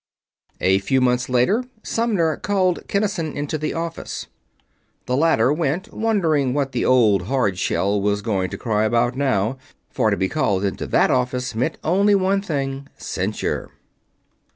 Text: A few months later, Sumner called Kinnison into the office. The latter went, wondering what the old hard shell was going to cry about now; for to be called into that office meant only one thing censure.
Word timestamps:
A 0.61 0.79
few 0.79 0.99
months 0.99 1.29
later, 1.29 1.63
Sumner 1.83 2.35
called 2.35 2.87
Kinnison 2.87 3.37
into 3.37 3.59
the 3.59 3.75
office. 3.75 4.25
The 5.05 5.15
latter 5.15 5.53
went, 5.53 5.93
wondering 5.93 6.55
what 6.55 6.71
the 6.71 6.83
old 6.83 7.25
hard 7.27 7.59
shell 7.59 8.01
was 8.01 8.23
going 8.23 8.49
to 8.49 8.57
cry 8.57 8.83
about 8.85 9.15
now; 9.15 9.59
for 9.91 10.09
to 10.09 10.17
be 10.17 10.27
called 10.27 10.63
into 10.65 10.87
that 10.87 11.11
office 11.11 11.53
meant 11.53 11.77
only 11.83 12.15
one 12.15 12.41
thing 12.41 12.87
censure. 12.97 13.69